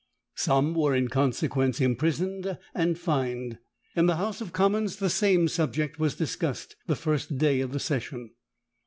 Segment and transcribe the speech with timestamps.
[0.33, 3.59] Some were in consequence imprisoned and fined.
[3.95, 7.79] In the House of Commons the same subject was discussed the first day of the
[7.79, 8.31] session.